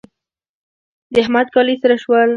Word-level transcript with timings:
د 1.13 1.15
احمد 1.23 1.47
کالي 1.53 1.75
سره 1.83 1.95
شول. 2.03 2.29